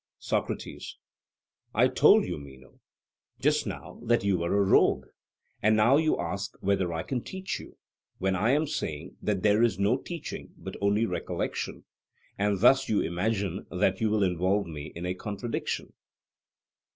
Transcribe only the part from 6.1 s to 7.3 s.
ask whether I can